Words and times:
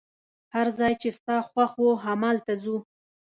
هر 0.53 0.67
ځای 0.79 0.93
چي 1.01 1.09
ستا 1.17 1.37
خوښ 1.49 1.71
وو، 1.81 2.01
همالته 2.05 2.53
ځو. 2.63 2.77